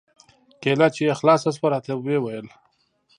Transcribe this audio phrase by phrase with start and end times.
[0.61, 2.47] کېله چې يې خلاصه سوه راته ويې ويل.